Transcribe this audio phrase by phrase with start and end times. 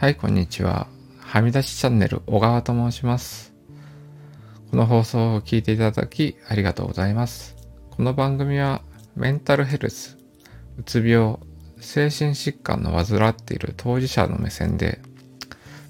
[0.00, 0.86] はい、こんにちは。
[1.18, 3.52] はみ出しチャンネル、小川と申します。
[4.70, 7.54] この放送を聞いていただきありがとうございます。
[7.90, 8.80] この番組は、
[9.14, 10.16] メンタルヘルス、
[10.78, 11.36] うつ病、
[11.80, 15.02] 精神疾患の患っている当事者の目線で、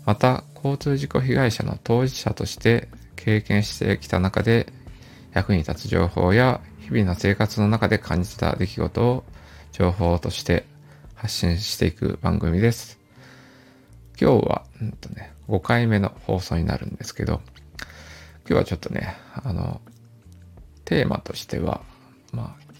[0.04, 4.72] また、交通事故被害者の当事者として経験してきた中で、
[5.34, 9.22] 役に立つ情報や日々の生活の中で感じた出来事を
[9.70, 10.66] 情報として
[11.14, 12.99] 発信していく番組です。
[14.20, 17.40] 今日は、うんとね、5回目の放送になるんですけど、
[18.46, 19.80] 今日はちょっとね、あの、
[20.84, 21.80] テーマとしては、
[22.32, 22.72] まあ、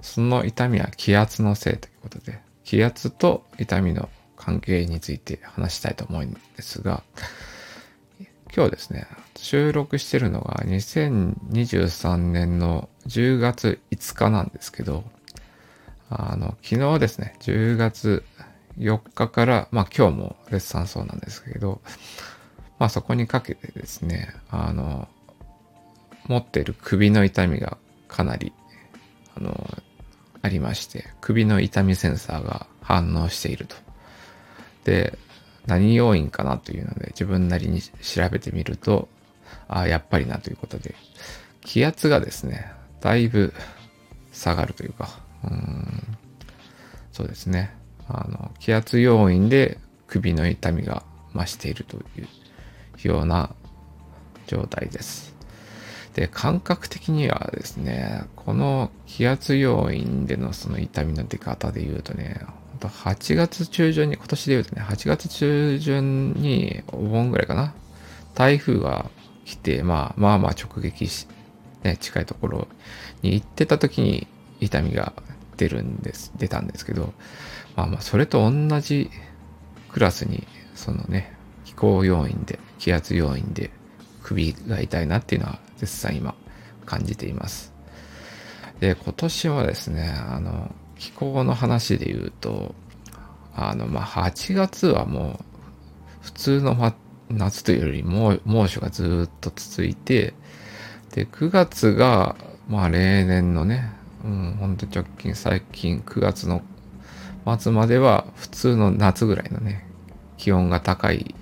[0.00, 7.02] その痛みは気圧のせいということで、気圧と痛みの関係について話したいと思うんですが、
[8.54, 9.06] 今日ですね、
[9.36, 15.04] 収録してるのが2023年の10月5日なんですけど、
[16.08, 18.24] あの、昨日ですね、10月
[18.78, 21.80] 4日から、まあ今日もレッサンそうなんですけど、
[22.78, 25.08] まあそこにかけてですね、あの、
[26.26, 27.76] 持ってる首の痛みが
[28.08, 28.52] かなり、
[29.36, 29.78] あの、
[30.42, 33.76] ありまして、首の痛みセンサーが反応していると。
[34.84, 35.18] で、
[35.66, 39.08] 何要因かなというので自分なりに調べてみると、
[39.68, 40.94] ああ、やっぱりなということで、
[41.60, 43.52] 気圧がですね、だいぶ
[44.32, 45.08] 下がるというか、
[45.44, 46.16] うん
[47.12, 47.79] そうですね。
[48.10, 51.02] あの、気圧要因で首の痛みが
[51.34, 52.00] 増しているとい
[53.04, 53.50] うような
[54.46, 55.34] 状態です。
[56.14, 62.40] で、感覚的にはですね、この気圧要因でのその痛みの出方で言うとね、
[62.80, 67.74] 8月中旬に、今年で言うとね、8月中旬にお盆ぐらいかな、
[68.34, 69.10] 台風が
[69.44, 71.26] 来て、まあまあまあ直撃し、
[71.84, 72.68] ね、近いところ
[73.22, 74.26] に行ってた時に
[74.60, 75.12] 痛みが
[75.60, 77.12] 出るんです、出たんですけど、
[77.76, 79.10] まあまあそれと同じ
[79.90, 81.36] クラスに、そのね、
[81.66, 83.70] 気候要因で、気圧要因で
[84.22, 86.34] 首が痛いなっていうのは絶賛今
[86.86, 87.74] 感じています。
[88.80, 92.74] で、今年はですね、あの、気候の話で言うと、
[93.54, 95.44] あの、まあ、8月はもう、
[96.22, 96.94] 普通の、ま、
[97.28, 100.32] 夏というよりも猛暑がずっと続いて、
[101.12, 102.36] で、9月が、
[102.66, 106.62] まあ、例年のね、うん、ほんと直近、最近9月の
[107.58, 109.86] 末までは普通の夏ぐらいのね、
[110.36, 111.34] 気温が高い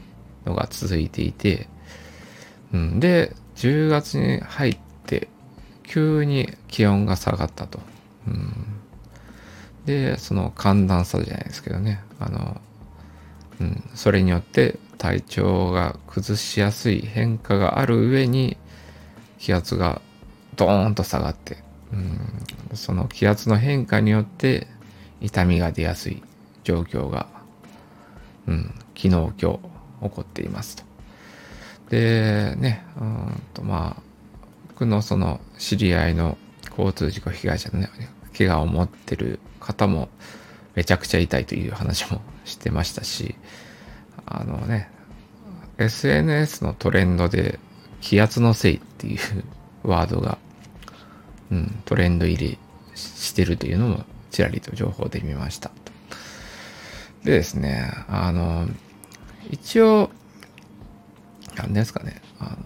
[0.44, 1.68] のが続いていて、
[2.72, 5.28] うん、で、10月に入って、
[5.82, 7.80] 急に気温が下がったと。
[8.26, 8.78] うん
[9.88, 12.60] で、その寒暖差じゃないですけどね、あの、
[13.58, 18.58] うん、それによって体調が崩しやすい変化がある上に、
[19.38, 20.02] 気圧が
[20.56, 21.56] ドーンと下がって、
[21.92, 24.66] うん、その気圧の変化によって
[25.20, 26.22] 痛みが出やすい
[26.64, 27.28] 状況が、
[28.46, 29.58] うん、昨日今日起
[30.00, 30.84] こっていますと。
[31.90, 34.02] で、ね、うんとまあ、
[34.68, 36.36] 僕のその知り合いの
[36.70, 37.88] 交通事故被害者のね、
[38.36, 40.08] 怪我を持ってる方も
[40.74, 43.34] めちゃくちゃ痛いという話もしてましたし、
[44.26, 44.90] あのね、
[45.78, 47.58] SNS のトレンドで
[48.00, 49.18] 気圧のせいっていう
[49.82, 50.38] ワードが、
[51.50, 52.58] うん、トレンド入り
[52.94, 55.70] してるというのもちらりと情報で見ました。
[57.24, 58.68] でですね、あの、
[59.50, 60.10] 一応、
[61.56, 62.56] 何ですかね、あの、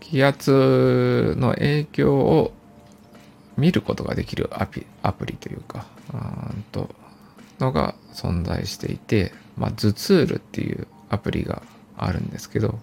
[0.00, 2.52] 気圧の影響を
[3.56, 6.94] 見ることができるアピアプリというか、うんと、
[7.58, 11.62] のが存在していて、まあ、ズツールっていうアプリが
[11.96, 12.78] あるんですけど、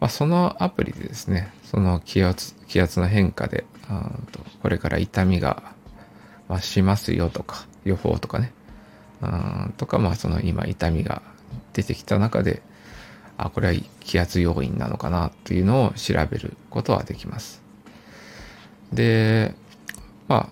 [0.00, 3.64] まあ、そのアプリでですね、その気圧、気圧の変化で、
[4.32, 5.62] とこれから痛みが
[6.48, 8.52] 増しますよとか、予報とかね、
[9.22, 11.22] うんとか、まあ、その今痛みが
[11.72, 12.62] 出てきた中で、
[13.36, 17.62] あ、これは気圧要因なのかなっていうのを調べることはできます。
[18.92, 19.54] で、
[20.28, 20.48] まあ、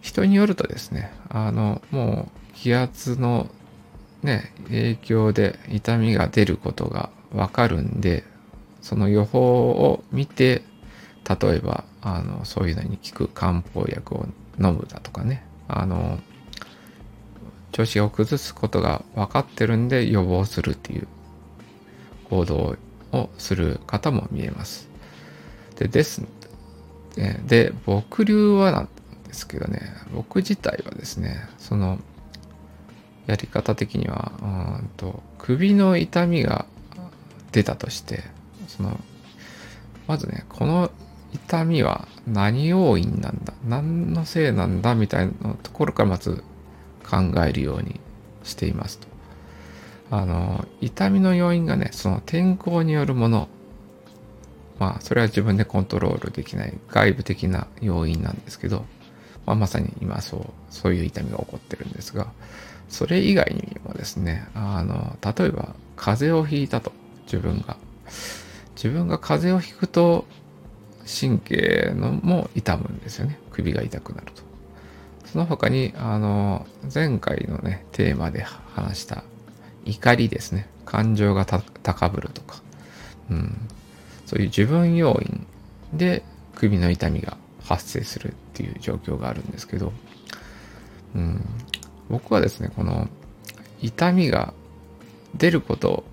[0.00, 3.50] 人によるとですね、あの、もう気圧の
[4.22, 8.24] ね、影響で痛みが出ることがわかるんで、
[8.80, 10.62] その予報を見て、
[11.28, 14.26] 例えば、あの、そういうのに効く漢方薬を
[14.60, 16.20] 飲むだとかね、あの、
[17.72, 21.08] 調子を崩すことが分かってるんで予防するっていう
[22.30, 22.76] 行動
[23.12, 24.88] をする方も見えます。
[25.76, 26.22] で、です。
[27.46, 28.88] で、僕流はなん
[29.26, 29.80] ですけどね、
[30.14, 31.98] 僕自体はですね、その、
[33.26, 34.44] やり方的には、う
[34.84, 36.66] んと、首の痛みが
[37.50, 38.22] 出たとして、
[38.68, 39.00] その、
[40.06, 40.90] まずね、この
[41.36, 43.52] 痛みは何要因なんだ？
[43.66, 46.42] 何のせいなんだみたいなところからまず
[47.08, 48.00] 考えるように
[48.42, 49.06] していますと。
[50.10, 53.48] あの、痛みの要因がね、その天候によるもの、
[54.78, 58.84] まあ、それは自分でコントロールできない外部的な要因なんですけど、
[59.46, 62.32] まあ、まさに今そう、そういう痛みが起こってるんですが、
[62.88, 66.92] それ以外にもですね、あの、例えば風邪をひいたと、
[67.24, 67.76] 自分が。
[68.76, 70.26] 自分が風邪をひくと、
[71.06, 73.38] 神経のも痛むんですよね。
[73.50, 74.42] 首が痛くなると。
[75.26, 79.24] その他に、あの、前回のね、テーマで話した
[79.84, 80.68] 怒りですね。
[80.84, 82.62] 感情が高ぶるとか、
[83.30, 83.56] うん。
[84.26, 85.46] そういう自分要因
[85.92, 86.22] で
[86.54, 89.92] 首の痛みが発生するっていう状況があるんですけど、
[91.14, 91.44] うん、
[92.08, 93.08] 僕はですね、この
[93.80, 94.54] 痛みが
[95.34, 96.04] 出ること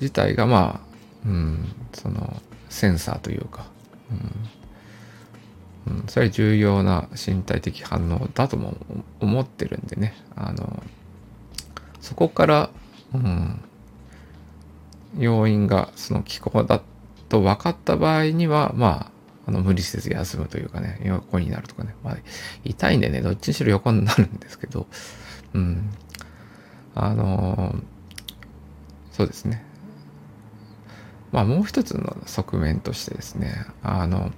[0.00, 3.66] 自体がまあ、うん、そのセンサーというか、
[4.10, 8.76] うん、それは重要な身体的反応だとも
[9.20, 10.82] 思ってるんでね、あの、
[12.00, 12.70] そこから、
[13.14, 13.60] うん、
[15.18, 16.82] 要因がその気候だ
[17.28, 19.16] と分かった場合には、まあ、
[19.48, 22.16] あの無理せず休むというかね、横になるとかね、まあ、
[22.64, 24.86] 痛いんでね、どっちにしろ横になるんですけど、
[25.54, 25.90] うん。
[26.94, 27.76] あの、
[29.12, 29.64] そうですね。
[31.36, 34.32] まあもう一つの側面としてですね、あの、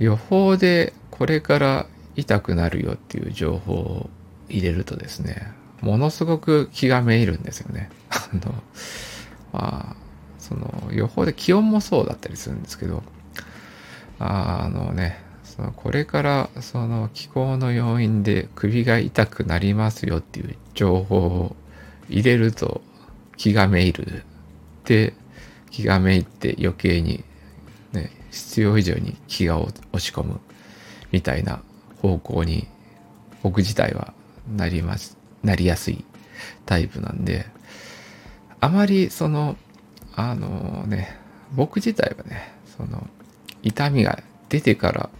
[0.00, 1.86] 予報でこれから
[2.16, 4.10] 痛くなるよっていう情報を
[4.48, 5.52] 入れるとですね、
[5.82, 7.90] ものすごく気がめいるんですよね。
[8.10, 8.54] あの、
[9.52, 9.96] まあ、
[10.40, 13.04] その予報で気温もそうだったりするんですけど、
[14.18, 21.54] あのね、そのこれからその気候の要因で首が痛くなりますよっていう情報を
[22.08, 22.80] 入れると
[23.36, 24.24] 気がめいる。
[24.86, 25.14] で、
[25.74, 27.24] 気がめいって余計に、
[27.90, 30.40] ね、必要以上に気が落ち込む
[31.10, 31.62] みたいな
[32.00, 32.68] 方向に
[33.42, 34.14] 僕自体は
[34.48, 36.04] なります、なりやすい
[36.64, 37.46] タイプなんで、
[38.60, 39.56] あまりその、
[40.14, 41.18] あのね、
[41.56, 43.08] 僕自体はね、その、
[43.64, 45.10] 痛みが出てから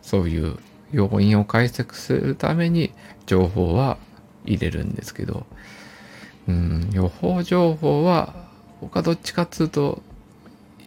[0.00, 0.56] そういう
[0.92, 2.90] 要因を解析するために
[3.26, 3.98] 情報は
[4.46, 5.44] 入れるんですけど、
[6.48, 8.47] うん、予報情報は
[8.80, 10.02] 僕はどっちかっつうと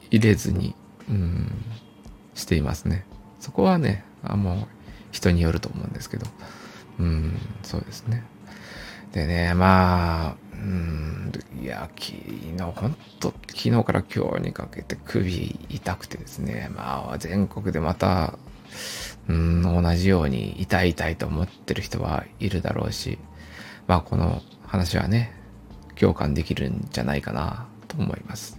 [0.09, 0.75] 入れずに、
[1.09, 1.51] うん、
[2.35, 3.05] していますね。
[3.39, 4.67] そこはね、あもう
[5.11, 6.27] 人によると思うんですけど、
[6.99, 8.23] うん、そうですね。
[9.13, 18.37] でね、まあ、うん、いや、昨日、本当昨日から今日にかけて首痛くてですね、まあ、全国でまた、
[19.27, 23.17] うん、同じように痛い痛いと思ってる人はいるだろうし、
[23.87, 25.33] まあ、この話はね、
[25.95, 28.57] 共感できるんじゃないかなと思います。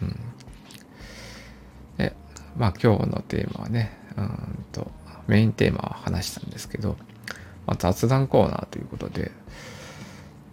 [0.00, 0.16] うん。
[1.98, 2.14] で、
[2.56, 4.90] まあ、今日のテーマはね、うんと、
[5.26, 6.96] メインテーマは話したんですけど、
[7.66, 9.32] まあ、雑談コーナーということで、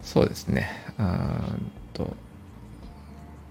[0.02, 0.70] そうですね。
[0.98, 2.16] うんと、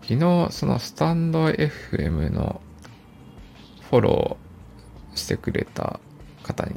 [0.03, 2.61] 昨日、そのスタンド FM の
[3.91, 6.01] フォローしてくれた
[6.43, 6.75] 方に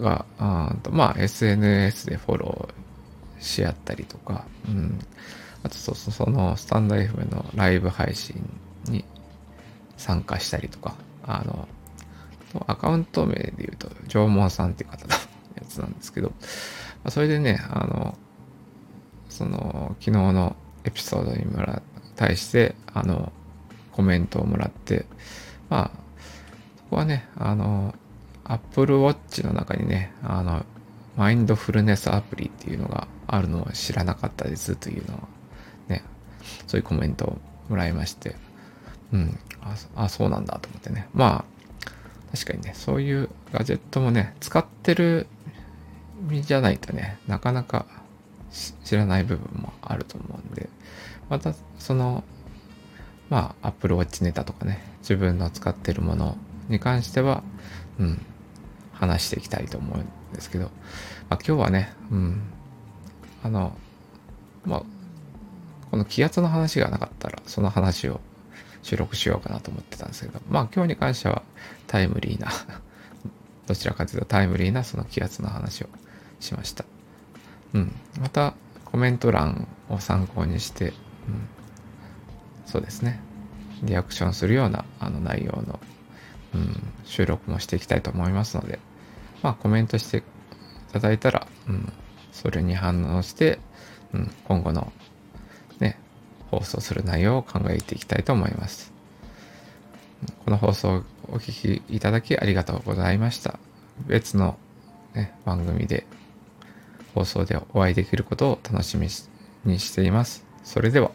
[0.00, 4.98] が、あとまあ SNS でフォローし合ったりとか、うん。
[5.62, 8.36] あとそうそうそのスタンド FM のライブ配信
[8.86, 9.04] に
[9.96, 11.68] 参加したりとか、あの、
[12.66, 15.18] アカウント名で言うと、縄文さんっていう方のや
[15.68, 16.32] つなんですけど、
[17.08, 18.16] それでね、あの、
[19.28, 21.82] その昨日のエピソードにもら
[22.16, 23.32] 対してあの
[23.92, 25.06] コメントをもらって
[25.70, 25.98] まあ
[26.76, 27.94] そこはねあの
[28.44, 30.66] Apple Watch の中にねあの
[31.16, 35.20] マインドフルネスアプリっていうのがあるのを知らなかったですというのを
[36.66, 38.36] そういうコメントをもらいまして
[39.12, 41.08] うんああそうなんだと思ってね。
[41.14, 41.90] まあ
[42.32, 45.26] 確かにねそういうガジェットもね使ってる
[46.28, 47.86] 身じゃないとねなかなか
[48.84, 50.68] 知らない部分もあると思うんで、
[51.28, 52.24] またその、
[53.28, 56.36] まあ、Apple Watch ネタとかね、自分の使ってるもの
[56.68, 57.42] に関しては、
[57.98, 58.24] うん、
[58.92, 60.64] 話していきたいと思うんですけど、
[61.28, 62.42] まあ、今日はね、うん、
[63.44, 63.76] あの、
[64.64, 64.82] まあ、
[65.90, 68.20] この気圧の話がなかったら、その話を
[68.82, 71.42] 収録しようかなと思ってたんですけど、まあ今日に関しては
[71.86, 72.48] タイムリーな
[73.66, 75.88] どちらかというとタイムリーなその気圧の話を
[76.38, 76.84] しました。
[77.74, 78.54] うん、また
[78.84, 80.94] コメント欄を参考にして、うん、
[82.66, 83.20] そうですね。
[83.82, 85.80] リアクションするようなあの内容の、
[86.54, 88.78] うん、収録もしていきたいと思いますので
[89.42, 90.22] まあコメントしてい
[90.92, 91.92] ただいたら、うん、
[92.32, 93.58] それに反応して、
[94.12, 94.92] うん、今後の
[96.50, 98.92] 放送する内容を考えていきたいと思います
[100.44, 103.58] この放送をお聞きいただきありがとうございました
[104.06, 104.58] 別の、
[105.14, 106.06] ね、番組で
[107.14, 109.08] 放送でお会いできることを楽しみ
[109.64, 110.44] にしています。
[110.62, 111.10] それでは。